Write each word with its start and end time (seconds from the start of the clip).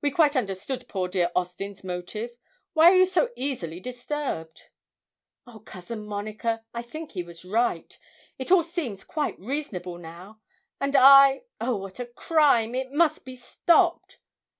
We 0.00 0.12
quite 0.12 0.36
understood 0.36 0.86
poor 0.86 1.08
dear 1.08 1.32
Austin's 1.34 1.82
motive. 1.82 2.30
Why 2.74 2.92
are 2.92 2.96
you 2.96 3.06
so 3.06 3.30
easily 3.34 3.80
disturbed?' 3.80 4.68
'Oh, 5.48 5.58
Cousin 5.58 6.06
Monica, 6.06 6.64
I 6.72 6.80
think 6.80 7.10
he 7.10 7.24
was 7.24 7.44
right; 7.44 7.98
it 8.38 8.52
all 8.52 8.62
seems 8.62 9.02
quite 9.02 9.36
reasonable 9.40 9.98
now; 9.98 10.40
and 10.80 10.94
I 10.94 11.42
oh, 11.60 11.74
what 11.74 11.98
a 11.98 12.06
crime! 12.06 12.76
it 12.76 12.92
must 12.92 13.24
be 13.24 13.34
stopped.' 13.34 14.20